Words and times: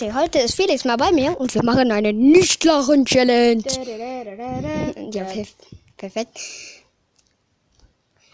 Leute, 0.00 0.14
heute 0.14 0.38
ist 0.38 0.54
Felix 0.54 0.84
mal 0.84 0.96
bei 0.96 1.12
mir 1.12 1.38
und 1.38 1.54
wir 1.54 1.62
machen 1.62 1.92
eine 1.92 2.14
Nicht-Lachen-Challenge. 2.14 3.62
Ja, 5.12 5.24
perf 5.24 5.54
perfekt. 5.98 6.40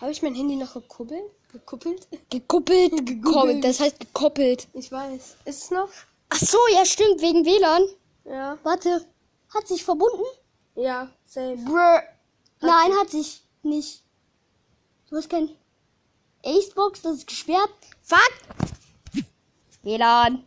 Habe 0.01 0.13
ich 0.13 0.23
mein 0.23 0.37
Handy 0.37 0.55
noch 0.55 0.75
gekuppelt? 0.75 1.25
Gekuppelt? 1.53 2.07
Gekuppelt, 2.31 3.05
gekoppelt, 3.05 3.65
das 3.65 3.81
heißt 3.81 3.99
gekoppelt. 3.99 4.69
Ich 4.75 4.93
weiß. 4.93 5.37
Ist 5.45 5.65
es 5.65 5.71
noch? 5.73 5.89
Ach 6.29 6.39
so, 6.39 6.59
ja 6.73 6.85
stimmt, 6.85 7.21
wegen 7.21 7.45
WLAN. 7.45 7.83
Ja. 8.27 8.59
Warte, 8.63 9.05
hat 9.53 9.67
sich 9.67 9.83
verbunden? 9.83 10.23
Ja, 10.77 11.11
safe. 11.25 11.57
Brr. 11.65 12.03
Nein, 12.61 12.93
hat 13.01 13.11
sich 13.11 13.43
nicht. 13.65 14.05
Du 15.11 15.17
hast 15.17 15.29
kein 15.29 15.49
Acebox, 16.45 17.03
das 17.03 17.17
ist 17.17 17.27
gesperrt. 17.27 17.71
Fuck! 18.03 19.25
WLAN. 19.83 20.45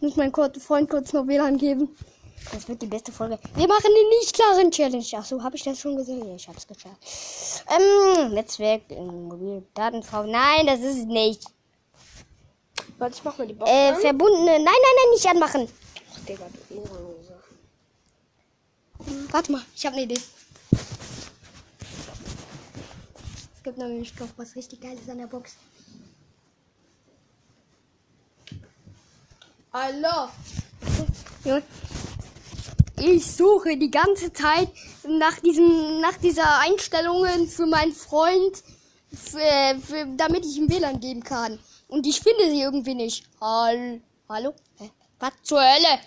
Ich 0.00 0.02
muss 0.02 0.16
meinem 0.16 0.32
Freund 0.32 0.88
kurz 0.88 1.12
noch 1.12 1.26
WLAN 1.26 1.58
geben. 1.58 1.94
Das 2.52 2.66
wird 2.68 2.80
die 2.80 2.86
beste 2.86 3.12
Folge. 3.12 3.38
Wir 3.54 3.68
machen 3.68 3.84
die 3.84 4.16
nicht 4.18 4.32
klaren 4.34 4.70
Challenge. 4.70 5.04
Ach 5.16 5.24
so, 5.26 5.42
habe 5.42 5.56
ich 5.56 5.62
das 5.62 5.78
schon 5.78 5.94
gesagt? 5.96 6.24
Ja, 6.24 6.34
ich 6.34 6.48
hab's 6.48 6.66
geschafft. 6.66 7.66
Ähm, 7.68 8.32
Netzwerk, 8.32 8.82
ähm, 8.88 9.24
Mobil, 9.28 9.62
Datenv. 9.74 10.10
Nein, 10.26 10.66
das 10.66 10.80
ist 10.80 11.00
es 11.00 11.04
nicht. 11.04 11.44
Warte, 12.98 13.14
ich 13.16 13.24
mach 13.24 13.36
mal 13.36 13.46
die 13.46 13.52
Box 13.52 13.70
Äh, 13.70 13.88
an. 13.90 14.00
verbundene. 14.00 14.52
Nein, 14.52 14.64
nein, 14.64 14.74
nein, 14.74 15.10
nicht 15.12 15.26
anmachen. 15.26 15.68
Ach, 16.14 16.20
Digga, 16.24 16.46
du 16.70 16.74
Ehrenloser. 16.76 17.38
Warte 19.32 19.52
mal, 19.52 19.62
ich 19.76 19.84
habe 19.84 19.96
eine 19.96 20.04
Idee. 20.06 20.20
Es 23.54 23.62
gibt 23.62 23.76
nämlich 23.76 24.14
doch 24.14 24.28
was 24.38 24.56
richtig 24.56 24.80
Geiles 24.80 25.06
an 25.10 25.18
der 25.18 25.26
Box. 25.26 25.52
Hallo. 29.72 30.28
Junge, 31.44 31.62
Ich 32.98 33.24
suche 33.36 33.76
die 33.76 33.90
ganze 33.90 34.32
Zeit 34.32 34.68
nach 35.06 35.38
diesem, 35.38 36.00
nach 36.00 36.16
dieser 36.16 36.58
Einstellungen 36.58 37.46
für 37.46 37.66
meinen 37.66 37.92
Freund, 37.92 38.62
für, 39.14 39.78
für, 39.80 40.06
damit 40.16 40.44
ich 40.44 40.56
ihm 40.56 40.68
WLAN 40.68 40.98
geben 40.98 41.22
kann. 41.22 41.60
Und 41.86 42.04
ich 42.06 42.20
finde 42.20 42.50
sie 42.50 42.62
irgendwie 42.62 42.94
nicht. 42.94 43.24
Hall, 43.40 44.00
hallo? 44.28 44.54
Hä? 44.78 44.90
Was 45.20 45.32
zur 45.44 45.60
Hölle? 45.60 46.00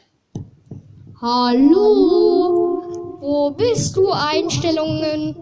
Hallo? 1.21 3.17
Wo 3.21 3.51
bist 3.51 3.95
du? 3.95 4.11
Einstellungen? 4.11 5.37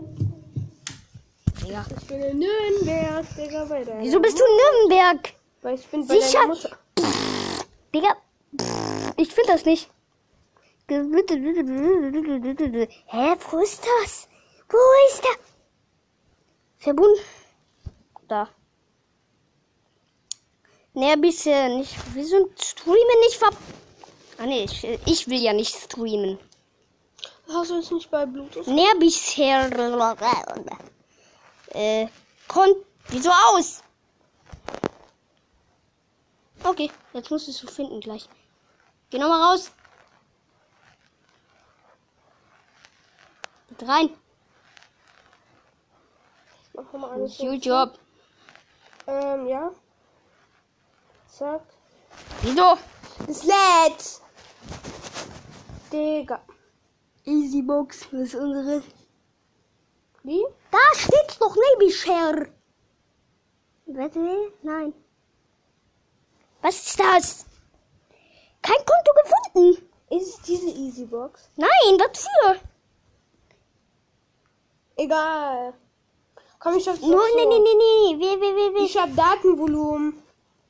Ja. 1.68 1.84
Ich 2.00 2.08
bin 2.08 2.22
in 2.22 2.38
Nürnberg, 2.40 3.26
Digga, 3.36 3.66
bei 3.66 3.84
Wieso 4.00 4.20
bist 4.20 4.38
du 4.40 4.44
in 4.44 4.90
Nürnberg? 4.90 5.34
Weil 5.64 5.76
ich 5.76 5.88
bin 5.88 6.06
bei 6.06 6.20
Sicher? 6.20 6.42
deiner 6.42 6.54
Mutter. 6.54 6.78
Digga, 7.94 8.16
ich 9.18 9.34
finde 9.34 9.52
das 9.54 9.66
nicht. 9.66 9.90
Hä, 10.88 10.96
wo 13.50 13.58
ist 13.60 13.84
das? 13.86 14.28
Wo 14.70 14.78
ist 15.10 15.24
der? 15.24 15.36
Verbunden. 16.78 17.20
Da. 18.28 18.50
Nee, 20.94 21.16
bisher 21.16 21.70
nicht. 21.70 21.96
Wir 22.16 22.26
sind 22.26 22.62
streamen 22.62 23.20
nicht 23.22 23.38
ver... 23.38 23.50
Ah 24.38 24.46
nee, 24.46 24.64
ich, 24.64 24.84
ich 25.06 25.28
will 25.28 25.42
ja 25.42 25.54
nicht 25.54 25.76
streamen. 25.76 26.40
Hast 27.48 27.72
du 27.72 27.78
es 27.78 27.92
nicht 27.92 28.10
bei 28.10 28.26
Bluetooth? 28.26 28.68
Nee, 28.68 28.94
bisher... 29.00 29.70
Äh, 31.74 32.08
kon... 32.48 32.76
Wieso 33.10 33.30
aus? 33.30 33.84
Okay, 36.64 36.92
jetzt 37.14 37.32
musst 37.32 37.48
du 37.48 37.52
es 37.52 37.74
finden 37.74 38.00
gleich. 38.00 38.30
Geh 39.10 39.18
nochmal 39.18 39.42
raus. 39.42 39.72
Bitte 43.70 43.88
rein. 43.88 44.10
Mach 46.74 46.94
mal 46.94 47.12
alles. 47.12 47.38
Good 47.38 47.66
job. 47.66 48.00
Ähm, 49.08 49.48
ja. 49.48 49.72
Zack. 51.28 51.64
Wieso? 52.42 52.78
Es 53.28 53.44
lädt. 53.44 54.22
Digga. 55.92 56.42
Easybox, 57.26 58.12
was 58.14 58.22
ist 58.22 58.36
unsere? 58.36 58.84
Wie? 60.24 60.46
Da 60.70 60.80
steht's 60.96 61.38
doch 61.40 61.56
Nebenshare. 61.56 62.52
Warte, 63.88 64.54
nein. 64.62 64.94
Was 66.62 66.76
ist 66.88 67.00
das? 67.00 67.46
Kein 68.62 68.78
Konto 68.78 69.12
gefunden. 69.24 69.88
Ist 70.12 70.28
es 70.38 70.42
diese 70.44 70.70
Easybox? 70.70 71.50
Nein, 71.56 71.70
wofür? 71.98 72.62
Egal. 74.98 75.74
Komm, 76.60 76.76
ich 76.76 76.84
schaff's 76.84 77.02
Nur, 77.02 77.14
doch 77.14 77.36
nee, 77.36 77.46
nee, 77.46 77.60
nee, 77.60 77.74
nee, 77.74 78.16
nee, 78.16 78.20
weh, 78.20 78.40
weh, 78.40 78.76
weh, 78.76 78.86
Ich 78.86 78.96
weh. 78.96 79.00
hab 79.00 79.16
Datenvolumen. 79.16 80.22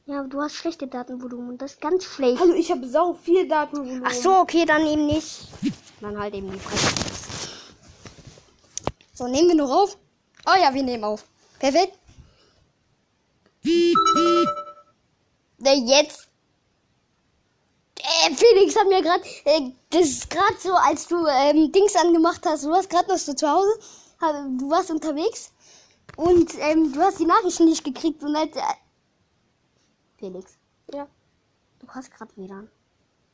Ja, 0.05 0.23
du 0.23 0.41
hast 0.41 0.55
schlechte 0.55 0.87
Datenvolumen 0.87 1.49
und 1.49 1.61
das 1.61 1.73
ist 1.73 1.81
ganz 1.81 2.05
schlecht. 2.05 2.39
Hallo, 2.39 2.53
ich 2.53 2.71
hab 2.71 2.79
sau 2.85 3.13
viel 3.13 3.47
Datenvolumen. 3.47 4.03
Ach 4.05 4.13
so, 4.13 4.37
okay, 4.37 4.65
dann 4.65 4.85
eben 4.87 5.05
nicht. 5.05 5.47
Dann 5.99 6.17
halt 6.17 6.33
eben 6.33 6.51
die 6.51 6.59
Fresse. 6.59 6.95
So, 9.13 9.27
nehmen 9.27 9.49
wir 9.49 9.55
noch 9.55 9.69
auf? 9.69 9.97
Oh 10.47 10.55
ja, 10.59 10.73
wir 10.73 10.83
nehmen 10.83 11.03
auf. 11.03 11.25
Perfekt. 11.59 11.97
Der 15.63 15.75
jetzt. 15.75 16.27
Äh, 17.99 18.33
Felix 18.35 18.75
hat 18.75 18.87
mir 18.87 19.01
gerade, 19.01 19.23
äh, 19.45 19.71
das 19.91 20.01
ist 20.07 20.29
gerade 20.29 20.57
so, 20.59 20.73
als 20.73 21.07
du 21.07 21.25
ähm, 21.27 21.71
Dings 21.71 21.95
angemacht 21.95 22.41
hast. 22.45 22.63
Du 22.63 22.69
warst 22.69 22.89
gerade 22.89 23.07
noch 23.09 23.17
so 23.17 23.33
zu 23.33 23.47
Hause, 23.47 23.69
du 24.57 24.69
warst 24.71 24.89
unterwegs 24.89 25.51
und 26.17 26.51
ähm, 26.59 26.91
du 26.91 26.99
hast 26.99 27.19
die 27.19 27.25
Nachrichten 27.25 27.65
nicht 27.65 27.83
gekriegt 27.83 28.23
und 28.23 28.35
als, 28.35 28.55
äh, 28.55 28.61
Felix, 30.17 30.53
Ja. 30.91 31.07
du 31.79 31.87
hast 31.89 32.11
gerade 32.11 32.31
WLAN. 32.37 32.69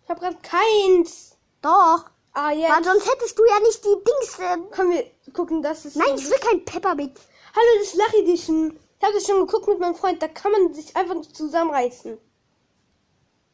Ich 0.04 0.10
hab 0.10 0.20
grad 0.20 0.42
keins. 0.44 1.38
Doch. 1.62 2.06
Ah, 2.34 2.50
Weil 2.50 2.60
jetzt. 2.60 2.84
sonst 2.86 3.10
hättest 3.10 3.40
du 3.40 3.44
ja 3.46 3.60
nicht 3.62 3.84
die 3.84 3.96
Dings. 4.06 4.40
Ähm, 4.40 4.70
Können 4.72 4.92
wir 4.92 5.34
gucken, 5.34 5.62
das 5.62 5.86
ist. 5.86 5.96
nein, 5.96 6.16
ich 6.16 6.26
will 6.30 6.38
kein 6.40 6.64
Peppermint. 6.66 7.18
Hallo, 7.56 7.68
das 7.80 7.88
ist 7.88 7.96
Lach 7.96 8.14
Edition. 8.14 8.80
Ich 9.00 9.04
habe 9.06 9.14
das 9.14 9.26
schon 9.26 9.46
geguckt 9.46 9.68
mit 9.68 9.80
meinem 9.80 9.96
Freund. 9.96 10.22
Da 10.22 10.28
kann 10.28 10.52
man 10.52 10.74
sich 10.74 10.96
einfach 10.96 11.16
nicht 11.16 11.36
zusammenreißen. 11.36 12.18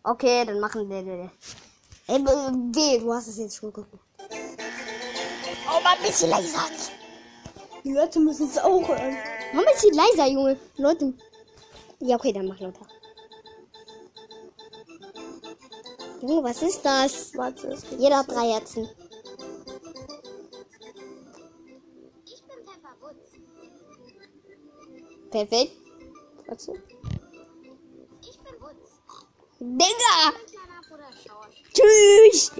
Okay, 0.04 0.46
dann 0.46 0.60
machen 0.60 0.90
wir. 0.90 1.06
wir- 1.06 1.32
Ey, 2.08 2.20
weh, 2.26 3.00
du 3.00 3.14
hast 3.14 3.28
es 3.28 3.38
jetzt 3.38 3.56
schon 3.56 3.72
geguckt. 3.72 4.04
Oh, 4.30 5.82
mal 5.84 5.96
ein 5.98 6.04
bisschen 6.04 6.30
leiser. 6.30 6.60
Die 7.84 7.94
Leute 7.94 8.20
müssen 8.20 8.48
es 8.50 8.58
auch 8.58 8.88
hören. 8.88 9.18
Mach 9.54 9.62
ein 9.66 9.74
bisschen 9.74 9.94
leiser, 9.94 10.28
Junge. 10.28 10.58
Leute. 10.78 11.14
Ja, 12.00 12.16
okay, 12.18 12.34
dann 12.34 12.48
mach 12.48 12.60
lauter. 12.60 12.86
Junge, 16.22 16.44
was 16.44 16.62
ist 16.62 16.82
das? 16.84 17.36
Warte. 17.36 17.78
Jeder 17.98 18.18
hat 18.20 18.30
drei 18.32 18.52
Herzen. 18.54 18.90
Perfekt. 25.34 25.76
Warte. 26.46 26.74
Digga! 29.60 30.34
Tschüss! 31.74 32.52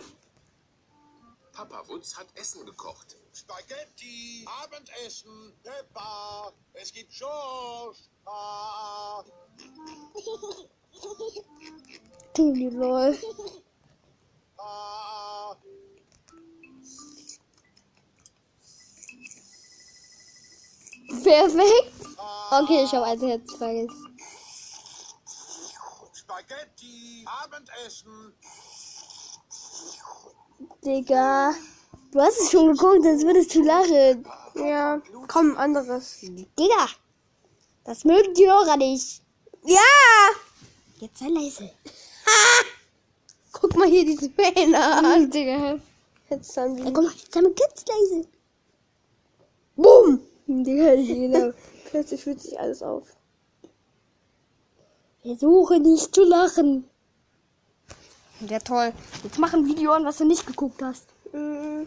Papa 1.52 1.88
Wutz 1.88 2.18
hat 2.18 2.26
Essen 2.34 2.66
gekocht. 2.66 3.16
Spaghetti, 3.32 4.44
Abendessen, 4.64 5.54
Peppa, 5.62 6.52
es 6.74 6.92
gibt 6.92 7.14
Schorsch. 7.14 8.10
Ah. 8.26 9.24
Du 12.34 12.54
lol. 12.56 13.16
Ah. 14.58 15.56
Perfekt. 21.24 22.03
Okay, 22.52 22.84
ich 22.84 22.92
habe 22.94 23.06
ein 23.06 23.20
Herz 23.20 23.54
vergessen. 23.54 24.18
Spaghetti, 26.14 27.26
Abendessen. 27.44 28.34
Digga. 30.86 31.54
Du 32.12 32.20
hast 32.22 32.40
es 32.42 32.52
schon 32.52 32.74
geguckt, 32.74 33.06
als 33.06 33.24
würdest 33.24 33.56
du 33.56 33.64
lachen. 33.64 34.26
Ja, 34.56 35.02
komm, 35.28 35.58
anderes. 35.58 36.20
Digga. 36.22 36.88
Das 37.86 38.04
mögen 38.06 38.34
die 38.36 38.46
Hörer 38.50 38.78
nicht. 38.78 39.22
Ja! 39.66 39.80
Jetzt 41.00 41.20
sei 41.20 41.28
leise. 41.30 41.72
Guck 43.52 43.76
mal 43.76 43.88
hier 43.88 44.06
diese 44.06 44.30
Männer 44.38 44.98
an. 45.04 45.30
Digga. 45.30 45.80
Jetzt 46.30 46.56
haben 46.58 46.78
Ja, 46.78 46.86
die. 46.86 46.94
guck 46.94 47.04
mal, 47.04 47.14
sei 47.32 47.42
mal 47.42 47.54
ganz 47.54 47.86
leise. 47.88 48.28
Boom! 49.76 50.20
Digga, 50.48 50.96
genau. 50.96 51.52
Plötzlich 51.94 52.24
fühlt 52.24 52.42
sich 52.42 52.60
alles 52.60 52.82
auf. 52.82 53.04
Versuche 55.22 55.80
nicht 55.80 56.16
zu 56.16 56.24
lachen. 56.24 56.90
Ja, 58.40 58.58
toll. 58.58 58.92
Jetzt 59.24 59.38
mach 59.38 59.54
ein 59.54 59.68
Video 59.68 59.92
an, 59.92 60.04
was 60.04 60.18
du 60.18 60.26
nicht 60.26 60.48
geguckt 60.48 60.82
hast. 60.82 61.06
Mm. 61.34 61.84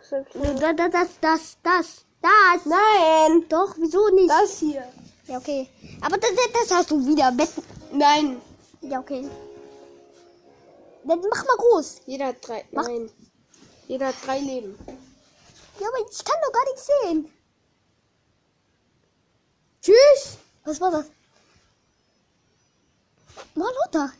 Ich 0.00 0.08
denn? 0.08 0.56
Das, 0.56 0.76
das, 0.76 0.90
das, 0.92 1.08
das, 1.20 1.56
das. 1.64 2.04
Das. 2.22 2.64
Nein! 2.64 3.44
Doch, 3.48 3.74
wieso 3.76 4.08
nicht? 4.10 4.30
Das 4.30 4.60
hier. 4.60 4.86
Ja, 5.26 5.38
okay. 5.38 5.68
Aber 6.00 6.16
das, 6.16 6.30
das, 6.30 6.68
das 6.68 6.78
hast 6.78 6.92
du 6.92 7.04
wieder. 7.04 7.34
Nein. 7.90 8.40
Ja, 8.82 9.00
okay. 9.00 9.28
Dann 11.02 11.20
mach 11.28 11.44
mal 11.44 11.56
groß. 11.56 12.02
Jeder 12.06 12.26
hat 12.26 12.36
drei. 12.40 12.64
Mach- 12.70 12.86
Nein. 12.86 13.10
Jeder 13.88 14.06
hat 14.06 14.14
drei 14.24 14.38
Leben. 14.38 14.78
Ja, 15.80 15.88
aber 15.88 16.08
ich 16.08 16.24
kann 16.24 16.36
doch 16.46 16.52
gar 16.52 16.64
nichts 16.66 16.86
sehen. 16.86 17.32
Tschüss. 19.82 20.38
Was 20.64 20.80
war 20.80 20.92
das? 20.92 21.06
Mal 23.56 23.72
runter. 23.84 24.12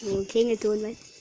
So 0.00 0.18
ein 0.18 0.28
Klingelton, 0.28 0.82
weißt. 0.82 1.14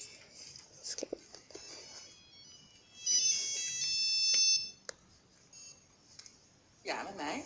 Ja, 6.83 7.01
met 7.03 7.15
mij. 7.15 7.45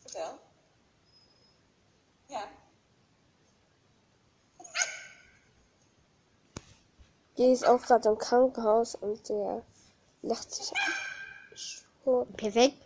Vertel. 0.00 0.38
Ja. 2.28 2.48
Die 7.36 7.52
ist 7.52 7.66
auch 7.66 7.82
gerade 7.82 8.08
im 8.08 8.16
Krankenhaus 8.16 8.94
und 8.94 9.28
der 9.28 9.62
lacht 10.22 10.50
sich 10.50 10.72
an. 10.72 11.01
Schon. 12.04 12.32
Perfekt. 12.34 12.76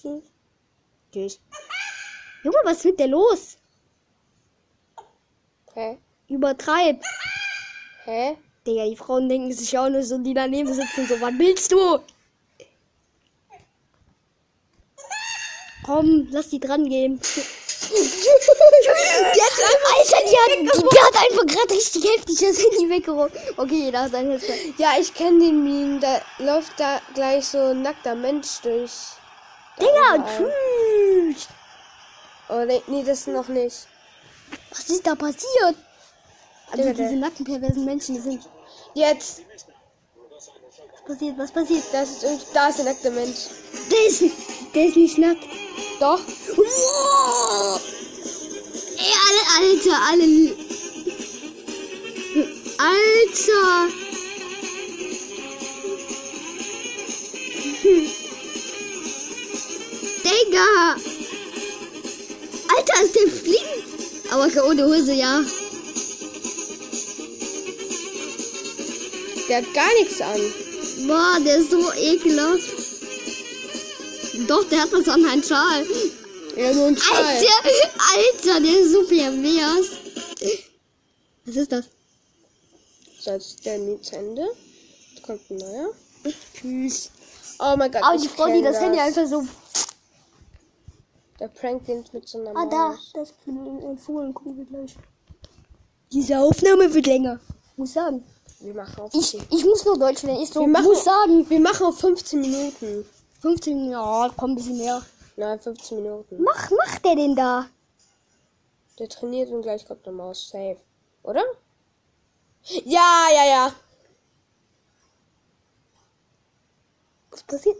Tschüss. 0.00 0.22
Tschüss. 1.12 1.40
Junge, 2.42 2.56
was 2.64 2.78
ist 2.78 2.84
mit 2.86 2.98
der 2.98 3.08
los? 3.08 3.58
Hä? 5.74 5.98
Übertreib. 6.28 7.02
Hä? 8.04 8.36
Digga, 8.66 8.86
die 8.86 8.96
Frauen 8.96 9.28
denken 9.28 9.52
sich 9.52 9.76
auch 9.78 9.88
nur 9.88 10.02
so, 10.02 10.18
die 10.18 10.34
daneben 10.34 10.72
sitzen, 10.72 11.06
so, 11.06 11.20
was 11.20 11.32
willst 11.38 11.72
du? 11.72 11.98
Komm, 15.84 16.28
lass 16.30 16.48
die 16.48 16.60
dran 16.60 16.88
gehen. 16.88 17.20
Hat, 17.90 18.16
Alter, 19.96 20.29
die 20.48 20.68
hat, 20.68 20.76
die, 20.76 20.82
die 20.82 20.98
hat 20.98 21.16
einfach 21.16 21.46
gerade 21.46 21.74
richtig 21.74 22.04
heftig 22.04 22.38
das 22.40 22.58
Handy 22.58 22.88
weggeräumt. 22.88 23.32
Okay, 23.56 23.84
jeder 23.84 24.02
hat 24.02 24.12
sein 24.12 24.30
Headset. 24.30 24.74
Ja, 24.78 24.92
ich 24.98 25.12
kenne 25.14 25.38
den 25.40 25.64
Meme. 25.64 26.00
Da 26.00 26.20
läuft 26.38 26.78
da 26.78 27.00
gleich 27.14 27.46
so 27.46 27.58
ein 27.58 27.82
nackter 27.82 28.14
Mensch 28.14 28.60
durch. 28.62 28.92
Digga, 29.78 30.24
tschüss. 30.26 31.48
Oh, 32.48 32.64
nee, 32.66 32.82
nee, 32.86 33.02
das 33.04 33.26
noch 33.26 33.48
nicht. 33.48 33.86
Was 34.70 34.88
ist 34.88 35.06
da 35.06 35.14
passiert? 35.14 35.76
Also 36.70 36.82
Digga, 36.82 36.92
diese 36.92 37.16
nackten 37.16 37.44
perversen 37.44 37.84
Menschen, 37.84 38.14
die 38.14 38.20
sind... 38.20 38.48
Jetzt. 38.94 39.42
Was 40.92 41.16
passiert, 41.16 41.38
was 41.38 41.50
passiert? 41.52 41.84
Das 41.92 42.10
ist 42.10 42.22
irgendwie, 42.24 42.46
da 42.52 42.68
ist 42.68 42.78
der 42.78 42.84
nackte 42.86 43.10
Mensch. 43.10 43.46
Der 43.90 44.06
ist, 44.06 44.24
der 44.74 44.86
ist 44.86 44.96
nicht 44.96 45.18
nackt. 45.18 45.44
Doch. 46.00 46.20
Wow. 46.56 47.80
Ey, 49.00 49.14
alle, 49.26 49.42
Alter, 49.56 49.96
alle. 50.10 50.26
Alter. 52.76 53.88
Hm. 57.82 58.10
Digga. 60.22 60.96
Alter, 62.76 63.02
ist 63.02 63.14
der 63.14 63.28
fliegend. 63.28 63.90
Aber 64.30 64.66
ohne 64.68 64.84
Hose, 64.84 65.14
ja. 65.14 65.42
Der 69.48 69.56
hat 69.56 69.74
gar 69.74 69.94
nichts 69.94 70.20
an. 70.20 70.40
Boah, 71.06 71.38
der 71.42 71.56
ist 71.56 71.70
so 71.70 71.90
ekelhaft. 71.94 72.70
Doch, 74.46 74.64
der 74.64 74.82
hat 74.82 74.92
was 74.92 75.08
an, 75.08 75.24
ein 75.24 75.42
Schal. 75.42 75.86
Ja, 76.60 76.72
nur 76.74 76.86
ein 76.88 76.96
Schal. 76.96 77.24
Alter, 77.24 77.48
Alter, 78.16 78.60
der 78.60 78.80
ist 78.80 78.92
so 78.92 79.06
pervers. 79.06 79.86
Was 81.46 81.56
ist 81.56 81.72
das? 81.72 81.84
So, 83.18 83.30
jetzt 83.32 83.46
ist 83.48 83.64
der 83.66 84.02
zu 84.02 84.16
Ende. 84.16 84.46
Jetzt 85.14 85.22
kommt 85.26 85.50
ein 85.50 85.56
neuer. 85.56 85.90
Tschüss. 86.54 87.10
Oh 87.58 87.74
mein 87.76 87.90
Gott. 87.90 88.02
Aber 88.02 88.14
ich 88.16 88.22
die 88.22 88.28
Frau, 88.28 88.46
die 88.46 88.52
kenn 88.52 88.64
das 88.64 88.80
Handy 88.80 88.98
einfach 88.98 89.26
so. 89.26 89.46
Der 91.38 91.48
prankt 91.48 91.88
ihn 91.88 92.04
mit 92.12 92.28
so 92.28 92.38
einer 92.40 92.56
Ah, 92.56 92.66
da. 92.66 92.88
Maus. 92.90 93.10
Das 93.14 93.32
empfohlen. 93.46 94.34
Gucken 94.34 94.58
wir 94.58 94.64
gleich. 94.66 94.94
Diese 96.12 96.38
Aufnahme 96.38 96.92
wird 96.92 97.06
länger. 97.06 97.40
Muss 97.76 97.94
sagen. 97.94 98.24
Wir 98.60 98.74
machen 98.74 99.00
auf, 99.00 99.14
Ich, 99.14 99.34
ich 99.34 99.64
muss 99.64 99.84
nur 99.86 99.98
Deutsch 99.98 100.22
lernen. 100.22 100.42
Ich 100.42 100.50
so, 100.50 100.60
wir 100.60 100.68
machen, 100.68 100.84
muss 100.84 101.04
sagen. 101.04 101.48
Wir 101.48 101.60
machen 101.60 101.86
auf 101.86 101.98
15 101.98 102.40
Minuten. 102.40 103.06
15, 103.40 103.90
ja, 103.90 104.30
komm, 104.36 104.50
ein 104.50 104.54
bisschen 104.56 104.76
mehr. 104.76 105.00
Nein, 105.40 105.58
15 105.58 106.02
Minuten. 106.02 106.42
Mach, 106.42 106.70
macht 106.70 107.02
der 107.02 107.16
denn 107.16 107.34
da? 107.34 107.66
Der 108.98 109.08
trainiert 109.08 109.50
und 109.50 109.62
gleich 109.62 109.86
kommt 109.86 110.06
eine 110.06 110.14
Maus. 110.14 110.50
Safe. 110.50 110.76
Oder? 111.22 111.42
Ja, 112.64 113.26
ja, 113.34 113.46
ja. 113.46 113.72
Was 117.30 117.42
passiert? 117.44 117.78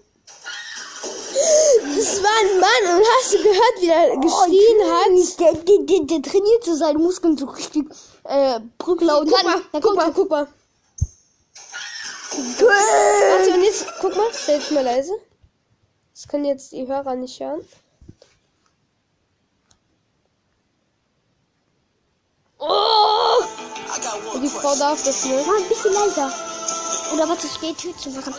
Das 1.84 2.22
war 2.22 2.36
ein 2.40 2.60
Mann 2.60 2.96
und 2.96 3.04
hast 3.18 3.34
du 3.34 3.38
gehört, 3.42 3.76
wie 3.80 3.90
er 3.90 4.16
geschrien 4.16 4.80
hat? 4.90 5.10
Der, 5.38 5.52
der, 5.52 5.84
der, 5.84 6.00
der 6.06 6.22
trainiert 6.22 6.64
so 6.64 6.74
seine 6.74 6.98
Muskeln 6.98 7.36
so 7.36 7.44
richtig 7.44 7.84
äh, 8.24 8.58
Guck 8.78 9.02
mal, 9.02 9.22
guck 9.26 9.82
kommt 9.82 9.96
mal, 9.96 10.12
guck 10.14 10.30
mal. 10.30 10.48
Warte, 12.58 13.52
und 13.52 13.62
jetzt, 13.64 13.86
guck 14.00 14.16
mal, 14.16 14.32
sei 14.32 14.54
jetzt 14.54 14.70
mal 14.70 14.82
leise. 14.82 15.12
Das 16.20 16.28
können 16.28 16.44
jetzt 16.44 16.72
die 16.72 16.86
Hörer 16.86 17.14
nicht 17.14 17.40
hören. 17.40 17.66
Oh! 22.58 23.42
Und 24.34 24.42
die 24.42 24.48
Frau 24.48 24.76
darf 24.76 25.02
das 25.02 25.24
nicht. 25.24 25.46
Mach 25.46 25.56
ein 25.56 25.68
bisschen 25.70 25.94
leiser. 25.94 26.30
Oder 27.14 27.26
warte, 27.26 27.46
ich 27.46 27.58
gehe 27.58 27.74
Tür 27.74 27.96
zu 27.96 28.10
machen. 28.10 28.34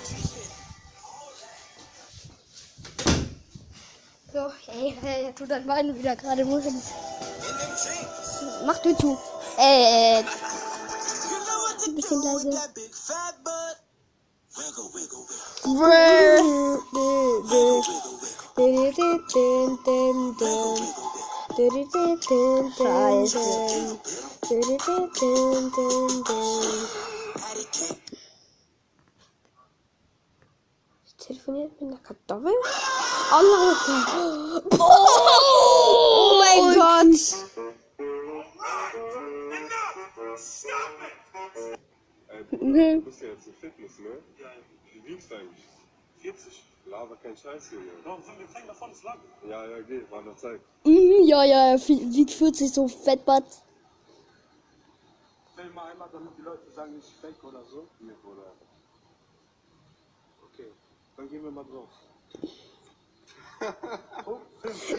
So, 4.31 4.51
ey, 4.73 4.95
ey, 5.01 5.23
er 5.23 5.33
tut 5.33 5.49
dein 5.49 5.65
Bein 5.65 5.97
wieder 5.97 6.15
gerade 6.15 6.45
machen. 6.45 6.79
Mach 8.63 8.77
Tür 8.77 8.95
zu. 8.95 9.17
Äh, 9.57 10.19
ein 10.19 11.95
bisschen 11.95 12.21
leise. 12.21 12.51
Telefoniert 31.19 31.79
mit 31.79 31.89
einer 31.89 31.99
Kartoffel? 31.99 32.53
Allah. 33.29 33.75
Oh 34.79 36.39
mein 36.39 36.73
Gott! 36.75 37.35
Ey, 42.51 42.95
du 42.95 43.01
bist 43.01 43.21
ja 43.21 43.27
jetzt 43.29 43.47
im 43.47 43.53
Fitness, 43.53 43.99
ne? 43.99 44.09
Wiegst 45.11 45.29
du 45.29 45.35
eigentlich? 45.35 45.65
40. 46.19 46.63
Laber 46.85 47.15
kein 47.17 47.35
Scheiß, 47.35 47.71
Junge. 47.71 47.91
Warum 48.05 48.23
sind 48.23 48.39
wir 48.39 48.49
zeigen 48.49 48.67
davon 48.67 48.91
das 48.91 49.03
Land? 49.03 49.19
Ja, 49.47 49.65
ja, 49.65 49.81
geh, 49.81 50.01
war 50.09 50.21
noch 50.21 50.37
Zeit. 50.37 50.61
Mm, 50.85 51.23
ja, 51.23 51.43
ja, 51.43 51.71
er 51.73 51.79
wiegt 51.87 52.31
40 52.31 52.71
so 52.73 52.87
fettbart. 52.87 53.43
Film 55.55 55.73
mal 55.73 55.91
einmal, 55.91 56.07
damit 56.13 56.31
die 56.37 56.41
Leute 56.43 56.71
sagen, 56.71 56.95
nicht 56.95 57.09
fake 57.19 57.43
oder 57.43 57.63
so. 57.65 57.87
Nee, 57.99 58.13
Bruder. 58.23 58.53
Okay, 60.45 60.71
dann 61.17 61.29
gehen 61.29 61.43
wir 61.43 61.51
mal 61.51 61.65
drauf. 61.65 61.89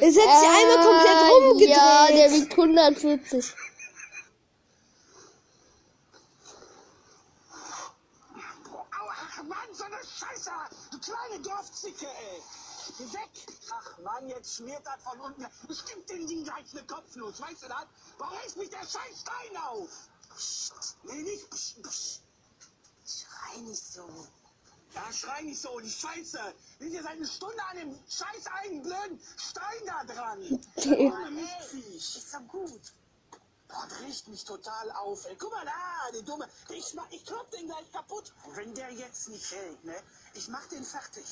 Es 0.01 0.19
hat 0.19 0.39
sich 0.39 0.49
einmal 0.49 0.87
komplett 0.87 1.19
rumgedreht. 1.33 1.69
Äh, 1.69 1.73
Ja, 1.73 2.07
der 2.11 2.31
wiegt 2.33 2.53
140. 2.53 3.55
Ach 8.91 9.43
Mann, 9.45 9.59
so 9.73 9.85
eine 9.85 9.97
Scheiße! 9.97 10.51
Du 10.93 10.99
Dorfzicke, 11.83 12.07
ey! 12.07 12.43
Geh 12.99 13.13
weg! 13.13 13.31
Ach 13.71 13.99
Mann, 13.99 14.29
jetzt 14.29 14.55
schmiert 14.55 14.83
das 14.85 15.03
von 15.03 15.19
unten. 15.21 15.47
Ich 15.69 15.85
geb 15.85 16.07
dem 16.07 16.27
Ding 16.27 16.45
gleich 16.45 16.71
eine 16.73 16.85
Kopfnuss, 16.87 17.41
weißt 17.41 17.65
du 17.65 17.69
das? 17.69 17.87
Warum 18.19 18.39
reißt 18.39 18.57
mich 18.57 18.71
der 18.71 18.81
scheiß 18.81 19.21
Stein 19.21 19.57
auf? 19.57 19.89
Psst. 20.37 20.97
Nee, 21.03 21.23
nicht 21.23 21.51
psst, 21.51 21.83
psst. 21.83 22.23
Schrei 23.05 23.61
nicht 23.63 23.85
so. 23.85 24.09
Ja, 24.95 25.13
schrei 25.13 25.43
nicht 25.43 25.61
so, 25.61 25.81
die 25.81 25.91
Scheiße. 25.91 26.55
Wir 26.79 26.91
sind 26.91 27.03
seit 27.03 27.13
einer 27.13 27.27
Stunde 27.27 27.65
an 27.71 27.77
dem 27.77 27.99
scheiß 28.09 28.47
einen 28.63 28.83
blöden 28.83 29.21
Stein 29.37 29.87
da 29.87 30.05
dran. 30.05 30.65
Ohne 30.77 31.31
Mistviech. 31.31 32.17
Ist 32.17 32.35
doch 32.35 32.47
gut. 32.49 32.81
Boah, 33.69 33.87
das 33.89 34.01
riecht 34.01 34.29
mich 34.29 34.45
total 34.45 34.91
auf, 34.93 35.25
ey. 35.25 35.37
Guck 35.37 35.51
mal 35.51 35.65
da, 35.65 36.11
der 36.13 36.23
Dumme. 36.23 36.49
Ich, 36.69 36.95
mach, 36.95 37.11
ich 37.11 37.25
klopp 37.25 37.51
den 37.51 37.67
gleich 37.67 37.91
kaputt. 37.91 38.33
Wenn 38.55 38.75
der 38.75 38.91
jetzt 38.93 39.29
nicht 39.29 39.51
hält, 39.51 39.83
ne? 39.85 39.97
Ich 40.35 40.47
mach 40.49 40.65
den 40.67 40.85
fertig. 40.85 41.25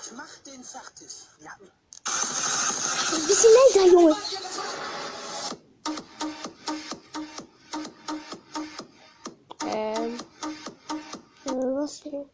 Ich 0.00 0.12
mach 0.12 0.36
den 0.46 0.62
fertig. 0.64 1.28
Ja, 1.40 1.52
Ein 1.54 3.26
bisschen 3.26 3.50
leiser, 3.54 3.86
Junge. 3.92 4.16
Ähm. 9.64 10.18
äh, 11.46 11.50
Was 11.50 12.02
hier? 12.02 12.28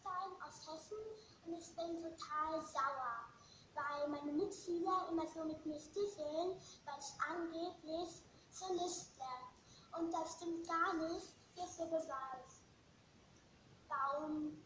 Stein 0.00 0.32
aus 0.44 0.66
Hessen 0.66 0.98
und 1.46 1.54
ich 1.54 1.74
bin 1.74 2.02
total 2.02 2.62
sauer, 2.62 3.26
weil 3.74 4.08
meine 4.08 4.32
Mitschüler 4.32 5.08
immer 5.10 5.26
so 5.34 5.44
mit 5.44 5.64
mir 5.66 5.80
sticheln, 5.80 6.56
weil 6.84 6.98
ich 7.00 7.12
angeblich 7.28 8.22
Cellist 8.52 9.10
bin. 9.18 10.00
Und 10.00 10.12
das 10.12 10.34
stimmt 10.34 10.66
gar 10.66 10.94
nicht. 10.94 11.26
Hier 11.54 11.64
ist 11.64 11.78
der 11.78 11.86
Beweis. 11.86 12.62
Baum. 13.88 14.56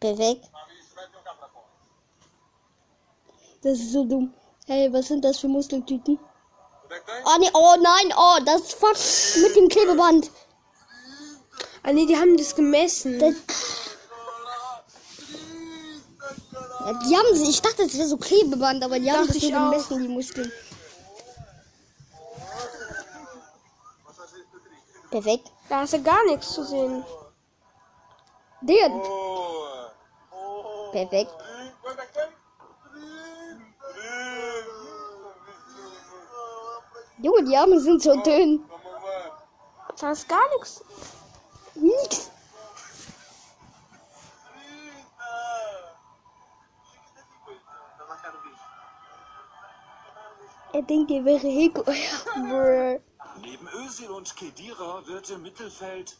Perfekt. 0.00 0.48
Das 3.62 3.78
ist 3.78 3.92
so 3.92 4.04
dumm. 4.04 4.32
Hey, 4.66 4.92
was 4.92 5.08
sind 5.08 5.24
das 5.24 5.38
für 5.38 5.48
Muskeltüten? 5.48 6.18
Oh, 7.24 7.36
nee, 7.40 7.50
oh 7.52 7.74
nein, 7.80 8.14
oh, 8.16 8.38
das 8.44 8.62
ist 8.62 8.74
fuck 8.74 8.96
mit 9.42 9.56
dem 9.56 9.68
Klebeband. 9.68 10.30
Ah 11.82 11.92
nee, 11.92 12.06
die 12.06 12.16
haben 12.16 12.36
das 12.36 12.54
gemessen. 12.54 13.18
Das, 13.18 13.34
ja, 16.80 16.92
die 16.94 17.16
haben 17.16 17.34
sie, 17.34 17.50
ich 17.50 17.60
dachte, 17.60 17.84
das 17.84 17.96
wäre 17.96 18.08
so 18.08 18.16
Klebeband, 18.16 18.82
aber 18.84 18.98
die 18.98 19.10
haben 19.10 19.26
Dachte 19.26 19.34
das 19.34 19.42
ich 19.42 19.50
nur 19.50 19.60
auch. 19.60 19.70
gemessen, 19.70 20.02
die 20.02 20.08
Muskeln. 20.08 20.52
Perfekt. 25.10 25.50
Da 25.68 25.80
hast 25.80 25.94
du 25.94 26.02
gar 26.02 26.24
nichts 26.26 26.52
zu 26.52 26.64
sehen. 26.64 27.04
Der. 28.62 28.90
Perfekt. 30.92 31.32
Junge, 37.20 37.44
die 37.44 37.56
Arme 37.56 37.80
sind 37.80 38.02
so 38.02 38.14
dünn. 38.22 38.64
Da 40.00 40.12
ist 40.12 40.28
gar 40.28 40.48
nichts. 40.54 40.84
Nix. 41.74 42.30
Er 50.72 50.82
denkt, 50.82 51.10
er 51.10 51.24
wäre 51.24 51.48
Heko. 51.48 51.82
Neben 53.42 53.68
Özil 53.68 54.10
und 54.10 54.36
Kedira 54.36 55.02
wird 55.06 55.30
im 55.30 55.42
Mittelfeld 55.42 56.16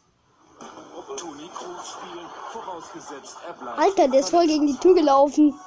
Toni 1.16 1.48
Kroos 1.54 1.90
spielen, 1.90 2.26
vorausgesetzt 2.52 3.36
er 3.46 3.54
bleibt. 3.54 3.78
Alter, 3.78 4.08
der 4.08 4.20
ist 4.20 4.30
voll 4.30 4.46
gegen 4.46 4.66
die 4.66 4.76
Tür 4.76 4.94
gelaufen. 4.94 5.58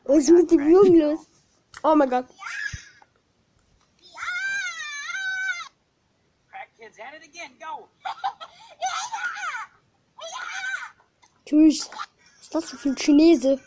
Was 0.06 0.18
ist 0.18 0.30
mit 0.32 0.52
dem 0.52 0.70
Jungen 0.70 1.00
los? 1.00 1.20
Oh 1.84 1.96
mein 1.96 2.10
Gott. 2.10 2.26
Das 12.56 12.72
für 12.72 12.90
ein 12.90 12.96
Chinese? 12.96 13.60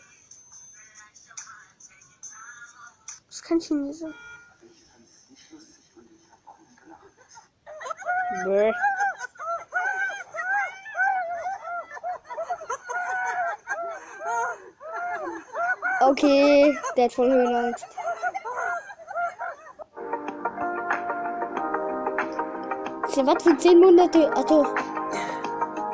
Das 3.27 3.41
kann 3.43 3.59
Chinese. 3.59 4.13
Brr. 8.43 8.73
Okay, 16.01 16.79
der 16.95 17.05
hat 17.05 17.13
voll 17.13 17.29
Höhenangst. 17.29 17.85
Ist 23.07 23.25
was 23.25 23.43
für 23.43 23.57
10 23.57 23.79
Monate? 23.79 24.31
Also. 24.35 24.88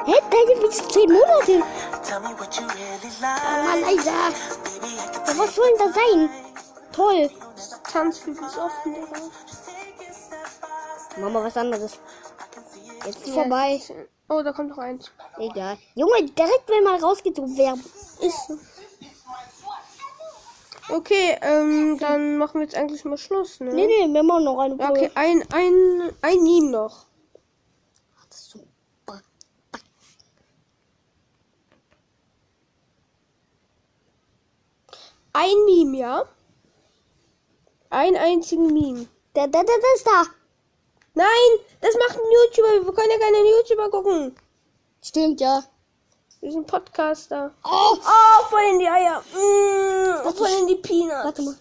Hä? 0.05 0.13
Gibt 0.47 0.73
es 0.73 0.87
10 0.87 1.11
Monate? 1.11 1.59
Mal 3.21 3.79
leiser. 3.81 4.11
Ja, 4.11 5.37
was 5.37 5.55
soll 5.55 5.65
denn 5.69 5.87
das 5.87 5.95
sein? 5.95 6.29
Toll. 6.91 7.29
Tanzflügel 7.91 8.45
ist 8.45 8.57
offen, 8.57 8.93
Digga. 8.93 9.19
Mach 11.17 11.29
mal 11.29 11.43
was 11.43 11.57
anderes. 11.57 11.99
Jetzt 13.05 13.25
ist 13.25 13.33
vorbei. 13.33 13.81
Oh, 14.29 14.41
da 14.41 14.51
kommt 14.51 14.69
noch 14.69 14.77
eins. 14.79 15.11
Egal. 15.37 15.77
Junge, 15.93 16.23
direkt 16.23 16.67
wenn 16.67 16.83
mal 16.83 16.99
rausgezogen 16.99 17.57
werden. 17.57 17.83
Ist 18.19 18.47
so. 18.47 18.57
Okay, 20.87 21.37
ähm, 21.41 21.97
dann 21.99 22.37
machen 22.37 22.59
wir 22.59 22.65
jetzt 22.65 22.75
eigentlich 22.75 23.03
mal 23.05 23.17
Schluss, 23.17 23.59
ne? 23.59 23.73
Nee, 23.73 23.87
nee, 23.87 24.13
wir 24.13 24.23
machen 24.23 24.43
noch 24.43 24.59
eine 24.59 24.75
Ja, 24.75 24.91
okay, 24.91 25.09
ein, 25.15 25.43
ein, 25.51 26.11
ein 26.21 26.43
Meme 26.43 26.69
noch. 26.69 27.05
Super. 28.29 29.21
Ein 35.37 35.65
Meme, 35.65 35.97
ja? 35.97 36.23
Ein 37.89 38.15
einzigen 38.15 38.67
Meme. 38.67 39.05
Der, 39.35 39.47
der, 39.47 39.65
der, 39.65 39.77
der 39.77 39.95
ist 39.95 40.07
da. 40.07 40.23
Nein, 41.13 41.59
das 41.81 41.93
macht 41.95 42.17
ein 42.17 42.31
YouTuber. 42.31 42.85
Wir 42.85 42.93
können 42.93 43.11
ja 43.11 43.19
keine 43.19 43.49
YouTuber 43.49 43.89
gucken. 43.89 44.35
Stimmt, 45.03 45.41
ja. 45.41 45.61
Wir 46.39 46.51
sind 46.53 46.67
Podcaster. 46.67 47.53
Oh, 47.65 47.97
Oh, 47.97 48.43
voll 48.49 48.63
in 48.71 48.79
die 48.79 48.87
Eier. 48.87 49.21
Mm, 49.33 50.33
voll 50.33 50.47
in 50.61 50.67
die 50.67 50.75
Peanuts. 50.75 51.25
warte 51.25 51.41
mal. 51.41 51.55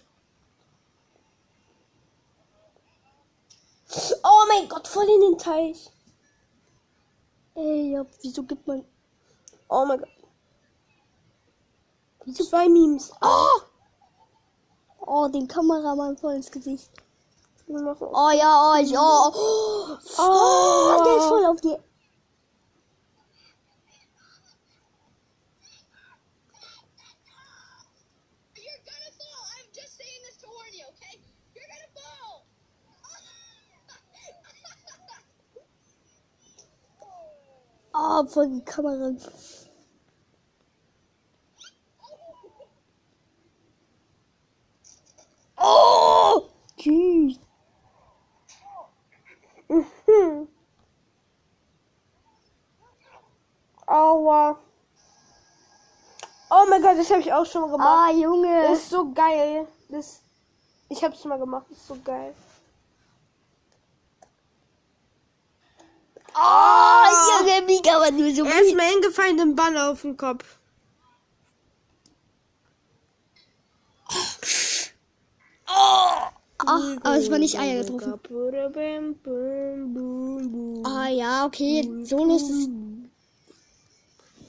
Oh 4.22 4.44
mein 4.48 4.68
Gott, 4.68 4.86
voll 4.86 5.08
in 5.08 5.20
den 5.20 5.38
Teich. 5.38 5.90
Ey, 7.56 7.92
ja, 7.92 8.06
wieso 8.22 8.44
gibt 8.44 8.66
man... 8.68 8.84
Oh 9.68 9.84
mein 9.84 9.98
Gott. 9.98 10.13
Zwei 12.32 12.68
Memes. 12.68 13.12
Oh! 13.20 13.60
Oh, 15.00 15.28
den 15.28 15.46
Kameramann 15.46 16.16
voll 16.16 16.34
ins 16.34 16.50
Gesicht. 16.50 16.90
Oh 17.68 18.30
ja, 18.30 18.72
oh, 18.72 18.82
ich, 18.82 18.96
oh. 18.96 19.32
Oh, 19.34 19.98
oh 20.18 21.04
der 21.04 21.16
ist 21.16 21.26
voll 21.26 21.46
auf 21.46 21.60
die... 21.60 21.76
Oh, 37.96 38.26
voll 38.26 38.48
die 38.48 38.64
Kamera. 38.64 39.12
Oh! 45.66 46.42
Tschüss. 46.76 47.38
Mhm. 49.68 50.48
Aua. 53.86 54.58
Oh 56.50 56.66
mein 56.68 56.82
Gott, 56.82 56.98
das 56.98 57.10
habe 57.10 57.20
ich 57.20 57.32
auch 57.32 57.46
schon 57.46 57.62
mal 57.62 57.70
gemacht. 57.70 57.88
Ah, 57.88 58.12
Das 58.12 58.20
Junge. 58.20 58.72
ist 58.72 58.90
so 58.90 59.10
geil. 59.12 59.66
Das, 59.88 60.20
ich 60.88 61.02
habe 61.02 61.14
es 61.14 61.24
mal 61.24 61.38
gemacht. 61.38 61.66
Das 61.70 61.78
ist 61.78 61.86
so 61.88 61.96
geil. 62.04 62.34
Oh, 66.36 67.40
Junge, 67.40 67.68
wie 67.68 67.80
kann 67.82 68.00
man 68.00 68.16
nur 68.16 68.34
so 68.34 68.44
Er 68.44 68.60
ist 68.62 68.74
mir 68.74 68.82
hingefallen, 68.82 69.36
den 69.36 69.54
Ball 69.56 69.76
auf 69.78 70.02
den 70.02 70.16
Kopf. 70.16 70.58
Ach, 75.76 76.96
aber 77.02 77.16
es 77.18 77.30
war 77.30 77.38
nicht 77.38 77.58
Eier 77.58 77.82
getroffen. 77.82 78.14
Ah 80.84 81.08
ja, 81.08 81.46
okay. 81.46 81.88
So 82.04 82.24
lustig. 82.24 82.68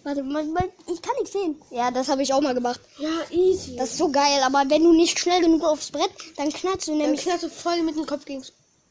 Warte, 0.04 0.22
mal, 0.22 0.46
mal, 0.46 0.70
ich 0.88 1.02
kann 1.02 1.16
nichts 1.20 1.34
sehen. 1.34 1.60
Ja, 1.72 1.90
das 1.90 2.10
habe 2.10 2.22
ich 2.22 2.32
auch 2.32 2.42
mal 2.42 2.54
gemacht. 2.54 2.80
Ja, 3.00 3.10
easy. 3.32 3.76
Das 3.76 3.90
ist 3.92 3.98
so 3.98 4.12
geil, 4.12 4.40
aber 4.46 4.64
wenn 4.70 4.84
du 4.84 4.94
nicht 4.94 5.20
schnell 5.20 5.42
genug 5.42 5.64
aufs 5.64 5.90
Brett, 5.90 6.12
dann 6.38 6.50
knallst 6.50 6.88
du 6.88 6.92
Dann 6.92 7.00
nämlich. 7.00 7.22
knallst 7.22 7.44
du 7.46 7.50
voll 7.50 7.82
mit 7.82 7.96
dem 7.96 8.06
Kopf 8.06 8.24
gegen 8.24 8.44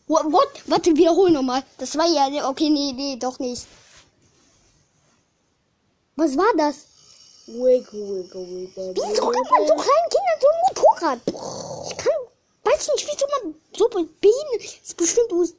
What? 0.08 0.24
what? 0.32 0.48
Warte, 0.66 0.94
wiederhol 0.96 1.30
nochmal. 1.30 1.62
Das 1.78 1.96
war 1.96 2.06
ja. 2.06 2.48
Okay, 2.48 2.68
nee, 2.68 2.92
nee, 2.92 3.16
doch 3.16 3.38
nicht. 3.38 3.64
Was 6.16 6.36
war 6.36 6.52
das? 6.56 6.86
Wiggle, 7.46 8.08
wiggle, 8.08 8.46
wiggle. 8.46 8.94
Wieso 8.94 9.26
hat 9.26 9.50
man 9.50 9.66
so 9.66 9.74
kleinen 9.74 10.08
Kindern 10.10 10.38
so 10.40 10.48
ein 10.48 10.60
Motorrad? 10.68 11.20
Ich 11.90 11.96
kann. 11.98 12.12
Weiß 12.64 12.88
nicht, 12.94 13.06
wieso 13.06 13.26
man 13.42 13.54
so 13.76 13.88
behindert 13.88 14.64
ist. 14.64 14.96
Bestimmt 14.96 15.32
aus. 15.32 15.54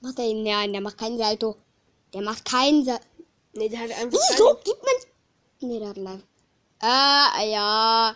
Macht 0.00 0.18
er 0.18 0.26
ihn? 0.26 0.42
Nein, 0.44 0.72
der 0.72 0.82
macht 0.82 0.98
keinen 0.98 1.18
Salto. 1.18 1.56
Der 2.12 2.22
macht 2.22 2.44
keinen 2.44 2.84
Salto. 2.84 3.04
Nee, 3.54 3.68
der 3.70 3.80
hat 3.80 3.90
einfach. 3.90 4.18
Wieso 4.30 4.54
gibt 4.62 4.82
man. 4.84 4.94
Nee, 5.60 5.78
der 5.78 5.88
hat 5.88 5.96
live. 5.96 6.22
Ah, 6.80 7.42
ja. 7.42 8.14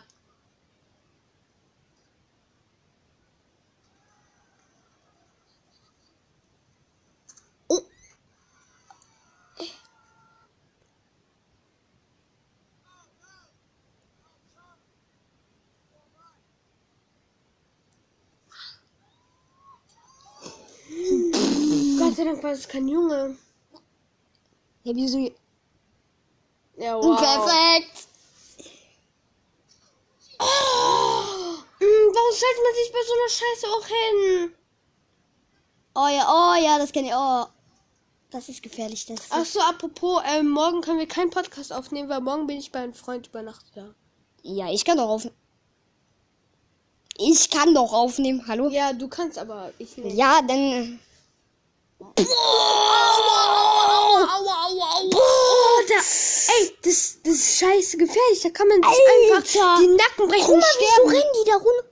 Oh. 7.68 7.80
Gott 22.10 22.16
sei 22.16 22.24
Dank 22.24 22.42
war 22.42 22.50
es 22.50 22.66
kein 22.66 22.88
Junge. 22.88 23.36
Ja, 24.82 24.92
wieso? 24.96 25.30
Ja, 26.76 26.96
wow. 26.96 27.16
Perfekt. 27.16 28.08
Mm, 30.40 31.84
warum 32.12 32.34
stellt 32.34 32.58
man 32.64 32.74
sich 32.74 32.92
bei 32.92 32.98
so 33.06 33.12
einer 33.14 33.30
Scheiße 33.30 33.66
auch 33.68 33.86
hin? 33.86 34.54
Oh 35.94 36.08
ja, 36.08 36.26
oh 36.28 36.60
ja, 36.60 36.78
das 36.78 36.90
kenne 36.90 37.08
ich. 37.08 37.14
Oh. 37.14 37.46
Das 38.32 38.48
ist 38.48 38.60
gefährlich. 38.60 39.06
Das 39.06 39.20
ist 39.20 39.26
Ach 39.30 39.44
so, 39.44 39.60
apropos, 39.60 40.20
ähm, 40.34 40.50
morgen 40.50 40.80
können 40.80 40.98
wir 40.98 41.06
keinen 41.06 41.30
Podcast 41.30 41.72
aufnehmen, 41.72 42.08
weil 42.08 42.20
morgen 42.20 42.48
bin 42.48 42.58
ich 42.58 42.72
bei 42.72 42.80
einem 42.80 42.94
Freund 42.94 43.28
über 43.28 43.42
Nacht 43.42 43.66
da. 43.76 43.94
Ja, 44.42 44.68
ich 44.68 44.84
kann 44.84 44.96
doch 44.96 45.08
aufnehmen. 45.08 45.36
Ich 47.18 47.50
kann 47.50 47.72
doch 47.72 47.92
aufnehmen. 47.92 48.44
Hallo? 48.48 48.68
Ja, 48.68 48.92
du 48.92 49.06
kannst 49.06 49.38
aber 49.38 49.72
ich 49.78 49.96
nicht. 49.96 50.16
Ja, 50.16 50.42
dann. 50.42 50.98
Boah, 52.00 52.16
da, 55.88 55.94
ey, 55.94 56.72
das, 56.82 57.18
das 57.22 57.34
ist 57.34 57.58
scheiße 57.58 57.96
gefährlich. 57.98 58.40
Da 58.42 58.50
kann 58.50 58.68
man 58.68 58.82
sich 58.82 58.90
einfach 58.90 59.36
Alter. 59.36 59.82
die 59.82 59.88
Nacken 59.88 60.28
brechen 60.28 60.46
Guck 60.46 60.54
und 60.54 60.60
mal, 60.60 60.66
wieso 60.78 61.02
rennen 61.08 61.32
die 61.34 61.50
da 61.50 61.56
runter? 61.56 61.90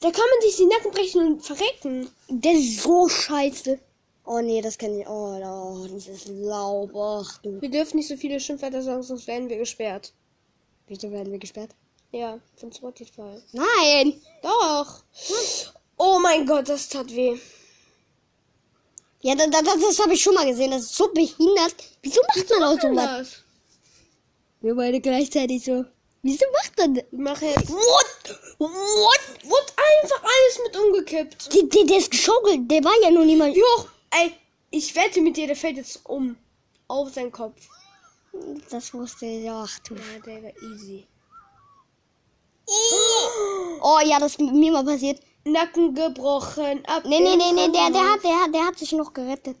Da 0.00 0.10
kann 0.10 0.24
man 0.30 0.40
sich 0.42 0.56
die 0.56 0.66
Nacken 0.66 0.90
brechen 0.90 1.26
und 1.26 1.42
verrecken. 1.42 2.10
Das 2.28 2.54
ist 2.54 2.82
so 2.82 3.08
scheiße. 3.08 3.78
Oh 4.26 4.40
nee, 4.40 4.60
das 4.60 4.76
kann 4.76 4.98
ich. 5.00 5.06
Oh, 5.08 5.40
oh 5.42 5.86
dieses 5.88 6.26
Laub. 6.28 6.94
Ach 6.94 7.38
du. 7.38 7.60
Wir 7.62 7.70
dürfen 7.70 7.96
nicht 7.96 8.08
so 8.08 8.16
viele 8.16 8.38
Schimpfwörter 8.38 8.82
sagen, 8.82 9.02
sonst 9.02 9.26
werden 9.26 9.48
wir 9.48 9.56
gesperrt. 9.56 10.12
Wieso 10.86 11.10
werden 11.10 11.32
wir 11.32 11.38
gesperrt? 11.38 11.70
Ja, 12.12 12.38
von 12.56 12.72
Spotify. 12.72 13.42
Nein! 13.52 14.20
Doch. 14.42 15.02
Oh 15.96 16.18
mein 16.20 16.46
Gott, 16.46 16.68
das 16.68 16.88
tat 16.88 17.14
weh. 17.14 17.38
Ja, 19.20 19.34
das, 19.34 19.50
das, 19.50 19.64
das 19.64 19.98
habe 19.98 20.14
ich 20.14 20.22
schon 20.22 20.34
mal 20.34 20.46
gesehen. 20.46 20.70
Das 20.70 20.82
ist 20.82 20.94
so 20.94 21.08
behindert. 21.08 21.74
Wieso 22.02 22.20
macht 22.28 22.50
man 22.50 22.62
auch? 22.62 22.96
Was? 22.96 23.42
Wir 24.60 24.74
beide 24.74 25.00
gleichzeitig 25.00 25.64
so. 25.64 25.84
Wieso 26.22 26.44
macht 26.52 26.78
man 26.78 26.94
das? 26.94 27.04
Ich 27.10 27.18
mache 27.18 27.46
jetzt. 27.46 27.68
What? 27.68 28.40
What? 28.58 29.20
Wurde 29.44 29.72
einfach 30.02 30.22
alles 30.22 30.60
mit 30.64 30.76
umgekippt. 30.76 31.54
Der, 31.54 31.62
der, 31.64 31.84
der 31.84 31.98
ist 31.98 32.10
geschaukelt. 32.10 32.70
Der 32.70 32.82
war 32.84 32.94
ja 33.02 33.10
noch 33.10 33.24
niemand. 33.24 33.56
Hoch? 33.56 33.88
Ey, 34.10 34.32
ich 34.70 34.94
wette 34.94 35.20
mit 35.20 35.36
dir, 35.36 35.46
der 35.46 35.56
fällt 35.56 35.76
jetzt 35.76 36.00
um. 36.04 36.36
Auf 36.86 37.12
seinen 37.12 37.32
Kopf. 37.32 37.60
Das 38.70 38.94
wusste 38.94 39.26
ich. 39.26 39.50
Ach 39.50 39.78
du. 39.80 39.94
Ja, 39.94 40.20
der 40.24 40.42
war 40.44 40.52
easy. 40.62 41.06
Oh 43.80 44.00
ja, 44.04 44.18
das 44.18 44.32
ist 44.32 44.40
mit 44.40 44.52
mir 44.52 44.72
mal 44.72 44.84
passiert. 44.84 45.20
Nacken 45.52 45.94
gebrochen. 45.94 46.84
Ab 46.86 47.04
Nee, 47.04 47.20
nee, 47.20 47.36
nee, 47.36 47.52
nee, 47.52 47.68
der, 47.72 47.90
der 47.90 48.12
hat, 48.12 48.24
der 48.24 48.42
hat, 48.42 48.54
der 48.54 48.66
hat 48.66 48.78
sich 48.78 48.92
noch 48.92 49.12
gerettet. 49.12 49.56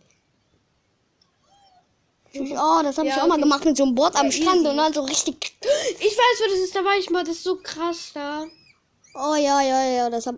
Oh, 2.34 2.80
das 2.82 2.98
habe 2.98 3.08
Ja, 3.08 3.16
ich 3.16 3.22
auch 3.22 3.26
mal 3.26 3.34
okay. 3.34 3.42
gemacht 3.42 3.64
mit 3.64 3.76
so 3.76 3.84
einem 3.84 3.94
Board 3.94 4.16
am 4.16 4.26
Ja, 4.26 4.32
Strand 4.32 4.58
easy. 4.58 4.68
und 4.68 4.76
dann 4.76 4.92
so 4.92 5.02
richtig. 5.02 5.56
Ich 6.00 6.16
weiß, 6.16 6.40
wo 6.40 6.50
das 6.50 6.60
ist. 6.60 6.74
Da 6.76 6.84
war 6.84 6.96
ich 6.98 7.10
mal. 7.10 7.24
Das 7.24 7.36
ist 7.36 7.44
so 7.44 7.56
krass 7.62 8.12
da. 8.14 8.46
Oh 9.14 9.34
ja, 9.34 9.60
ja, 9.62 9.84
ja, 9.84 10.10
das 10.10 10.26
hab. 10.26 10.36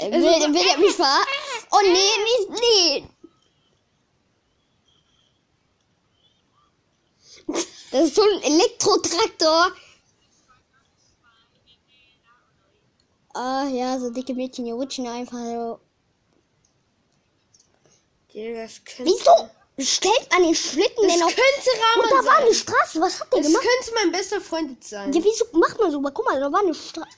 Will, 0.00 0.12
will 0.12 0.68
er 0.70 0.78
mich 0.78 0.94
ver? 0.94 1.18
Oh 1.72 1.80
nee, 1.82 2.14
nicht, 2.24 2.50
nee. 2.62 3.08
Das 7.92 8.04
ist 8.04 8.14
so 8.16 8.22
ein 8.22 8.42
Elektrotraktor. 8.42 9.72
Ah 13.34 13.66
ja, 13.68 13.98
so 13.98 14.10
dicke 14.10 14.32
Mädchen, 14.34 14.64
die 14.64 14.70
rutschen 14.70 15.06
einfach 15.08 15.38
so. 15.38 15.80
Ja, 18.32 18.62
das 18.62 18.80
Wieso 18.98 19.48
stellt 19.78 20.30
man 20.30 20.42
den 20.44 20.54
Schlitten 20.54 21.02
das 21.02 21.12
denn 21.14 21.22
auf? 21.22 21.34
könnte 21.34 21.70
Und 21.70 21.82
Rahman 21.82 22.08
da 22.10 22.16
war 22.16 22.22
sein. 22.36 22.44
eine 22.46 22.54
Straße, 22.54 23.00
was 23.00 23.20
hat 23.20 23.32
der 23.32 23.40
Das 23.40 23.48
gemacht? 23.48 23.64
könnte 23.64 23.94
mein 23.94 24.12
bester 24.12 24.40
Freund 24.40 24.70
jetzt 24.72 24.90
sein. 24.90 25.12
Ja, 25.12 25.22
wieso 25.22 25.44
macht 25.58 25.78
man 25.78 25.90
so? 25.90 26.00
Guck 26.00 26.24
mal, 26.24 26.38
da 26.40 26.50
war 26.52 26.60
eine 26.60 26.74
Straße. 26.74 27.08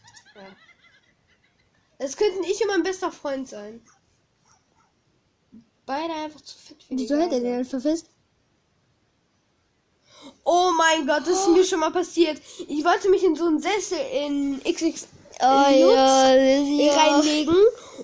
Das 1.99 2.17
könnten 2.17 2.45
ich 2.45 2.61
und 2.61 2.69
mein 2.69 2.83
bester 2.83 3.11
Freund 3.11 3.49
sein. 3.49 3.83
Beide 5.87 6.13
einfach 6.13 6.41
zu 6.41 6.57
fit 6.59 6.83
für 6.83 6.95
Wieso 6.99 7.17
hält 7.17 7.33
er 7.33 7.41
den 7.41 7.53
denn 7.53 7.65
verfisst? 7.65 8.09
Oh 10.45 10.71
mein 10.77 11.07
Gott, 11.07 11.23
das 11.27 11.41
ist 11.41 11.49
mir 11.49 11.65
schon 11.65 11.81
mal 11.81 11.93
passiert. 11.93 12.41
Ich 12.69 12.85
wollte 12.85 13.09
mich 13.09 13.23
in 13.23 13.37
so 13.37 13.47
einen 13.47 13.61
Sessel 13.61 13.99
in 14.13 14.61
XX 14.65 15.07
Oh 15.41 15.45
Lutz 15.45 15.97
ja, 15.97 16.97
reinlegen 16.97 17.57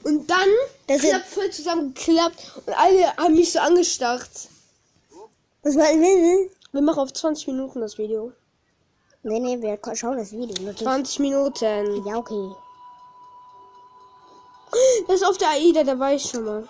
und 0.04 0.30
dann 0.30 0.48
Das 0.86 1.00
klappt 1.00 1.26
voll 1.26 1.50
zusammengeklappt 1.50 2.52
und 2.66 2.78
alle 2.78 3.16
haben 3.16 3.34
mich 3.34 3.52
so 3.52 3.58
angestarrt. 3.58 4.28
Was 5.62 5.76
war 5.76 5.92
nee, 5.94 6.50
Wir 6.72 6.82
machen 6.82 6.98
auf 6.98 7.12
20 7.12 7.46
Minuten 7.48 7.80
das 7.80 7.96
Video. 7.96 8.32
nee, 9.22 9.38
nee, 9.40 9.60
wir 9.60 9.78
schauen 9.94 10.18
das 10.18 10.32
Video. 10.32 10.54
natürlich. 10.62 10.78
20 10.82 11.18
Minuten. 11.20 12.06
Ja, 12.06 12.16
okay. 12.16 12.50
Das 15.06 15.16
ist 15.16 15.24
auf 15.24 15.38
der 15.38 15.50
AIDA, 15.50 15.84
da 15.84 15.98
war 15.98 16.12
ich 16.12 16.22
schon 16.22 16.44
mal. 16.44 16.68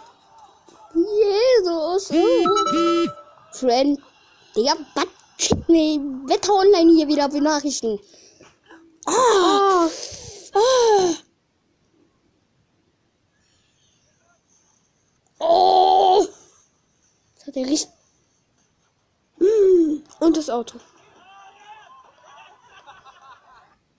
Jesus. 0.95 2.11
Friend. 3.53 3.99
Digga, 4.57 4.75
was 4.95 5.07
schickt 5.39 5.69
mir 5.69 5.99
Wetter 6.27 6.53
online 6.53 6.93
hier 6.93 7.09
wieder 7.09 7.31
für 7.31 7.41
Nachrichten? 7.41 7.99
Ah. 9.07 9.89
Ah. 10.55 11.15
Oh. 15.39 16.27
Das 17.37 17.47
hat 17.47 17.57
er 17.57 17.67
richtig. 17.67 17.91
Hm, 19.39 20.05
Und 20.21 20.37
das 20.37 20.51
Auto. 20.51 20.79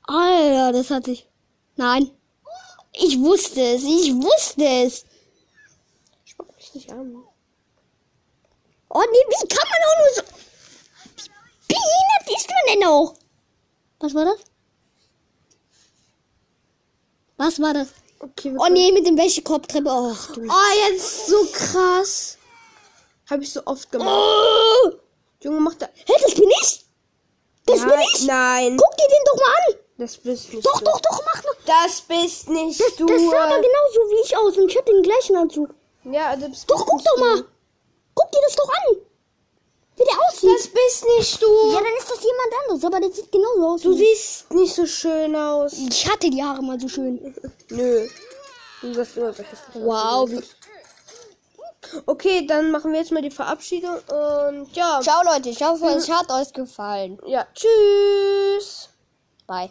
Alter, 0.07 0.71
das 0.73 0.89
hatte 0.91 1.11
ich. 1.11 1.27
Nein. 1.75 2.11
Ich 2.93 3.19
wusste 3.19 3.61
es. 3.61 3.83
Ich 3.83 4.13
wusste 4.13 4.63
es. 4.65 5.05
Spuck 6.25 6.55
mich 6.55 6.73
nicht 6.75 6.91
an. 6.91 7.23
Oh 8.89 9.01
nee, 9.01 9.25
wie 9.27 9.47
kann 9.47 9.67
man 9.67 9.81
auch 9.87 9.97
nur 9.99 10.13
so. 10.15 10.21
Wie 11.67 11.73
behindert 11.73 12.39
ist 12.39 12.49
man 12.49 12.65
denn 12.69 12.87
auch? 12.87 13.15
Was 13.99 14.13
war 14.13 14.25
das? 14.25 14.52
Was 17.37 17.59
war 17.61 17.73
das? 17.73 17.89
Okay, 18.19 18.55
Oh 18.57 18.67
nee, 18.71 18.91
mit 18.91 19.05
dem 19.05 19.17
Wäschekorbtreppe. 19.17 19.89
Ach 19.89 20.31
du. 20.33 20.41
Oh, 20.41 20.89
jetzt 20.89 21.27
so 21.27 21.45
krass. 21.51 22.37
Habe 23.29 23.43
ich 23.43 23.51
so 23.51 23.61
oft 23.65 23.91
gemacht. 23.91 24.09
Oh. 24.09 24.91
Junge, 25.41 25.59
mach 25.59 25.75
da. 25.75 25.87
Hä, 25.93 26.13
das 26.21 26.35
bin 26.35 26.49
ich? 26.61 26.85
Das 27.65 27.79
nein, 27.79 27.89
bin 27.89 27.99
ich? 28.13 28.25
Nein, 28.25 28.77
Guck 28.77 28.97
dir 28.97 29.07
den 29.07 29.23
doch 29.25 29.35
mal 29.35 29.53
an. 29.67 29.79
das 29.97 30.17
bist 30.17 30.53
nicht 30.53 30.65
Doch, 30.65 30.79
du. 30.79 30.85
doch, 30.85 30.99
doch, 31.01 31.21
mach 31.25 31.41
doch. 31.41 31.55
Das 31.65 32.01
bist 32.01 32.49
nicht 32.49 32.79
du. 32.99 33.05
Das 33.05 33.21
sah 33.21 33.43
aber 33.43 33.55
genauso 33.55 33.99
wie 34.11 34.21
ich 34.25 34.37
aus 34.37 34.57
und 34.57 34.69
ich 34.69 34.77
hab 34.77 34.85
den 34.85 35.01
gleichen 35.01 35.35
Anzug. 35.35 35.73
Ja, 36.05 36.35
du 36.35 36.47
bist 36.49 36.69
Doch, 36.69 36.85
guck 36.85 37.03
doch 37.03 37.17
mal. 37.17 37.37
dir 37.41 38.41
das 38.45 38.55
doch 38.55 38.69
an. 38.69 38.97
Wie 39.95 40.03
der 40.03 40.15
aussieht. 40.27 40.49
Das 40.55 40.67
bist 40.67 41.05
nicht 41.17 41.41
du. 41.41 41.71
ja, 41.71 41.75
dann 41.79 41.97
ist 41.99 42.09
das 42.09 42.23
jemand 42.23 42.53
anderes, 42.63 42.83
aber 42.85 42.99
der 42.99 43.11
sieht 43.11 43.31
genauso 43.31 43.67
aus. 43.67 43.81
Du 43.81 43.93
siehst 43.93 44.51
nicht 44.51 44.73
so 44.73 44.85
schön 44.85 45.35
aus. 45.35 45.73
Ich 45.73 46.09
hatte 46.09 46.29
die 46.29 46.43
Haare 46.43 46.63
mal 46.63 46.79
so 46.79 46.87
schön. 46.87 47.35
Nö. 47.69 48.07
Du 48.81 48.93
sagst 48.93 49.17
immer 49.17 49.31
so 49.33 49.43
hässlich. 49.43 49.85
Wow. 49.85 50.29
Okay, 52.07 52.47
dann 52.47 52.71
machen 52.71 52.91
wir 52.91 52.99
jetzt 52.99 53.11
mal 53.11 53.21
die 53.21 53.29
Verabschiedung 53.29 53.95
und 53.95 54.75
ja. 54.75 54.99
Ciao, 55.01 55.21
Leute. 55.23 55.49
Ich 55.49 55.61
hoffe, 55.61 55.85
es 55.87 56.09
hat 56.09 56.31
euch 56.31 56.51
gefallen. 56.51 57.19
Ja, 57.25 57.45
tschüss. 57.53 58.89
Bye. 59.45 59.69